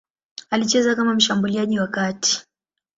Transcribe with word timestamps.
Alicheza 0.49 0.95
kama 0.95 1.13
mshambuliaji 1.13 1.79
wa 1.79 1.87
kati. 1.87 2.45